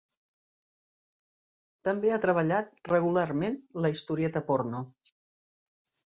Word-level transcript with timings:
També 1.87 2.13
ha 2.13 2.17
treballat 2.23 2.89
regularment 2.93 3.59
la 3.87 3.91
historieta 3.97 4.43
porno. 4.49 4.81